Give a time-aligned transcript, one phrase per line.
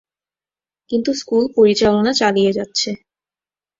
[0.89, 2.89] কিন্তু স্কুল পরিচালনা চালিয়ে যাচ্ছে।